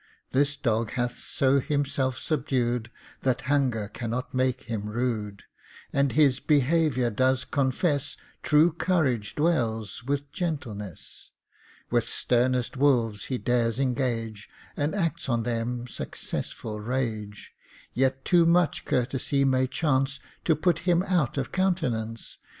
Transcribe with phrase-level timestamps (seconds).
[0.31, 2.89] This dog hath so himself subdued
[3.21, 5.43] That hunger cannot make him rude,
[5.93, 11.29] And his behavior does confess True courage dwells with gentleness.
[11.91, 17.53] With sternest wolves he dares engage, And acts on them successful rage.
[17.93, 22.39] Yet too much courtesy may chance To put him out of countenance.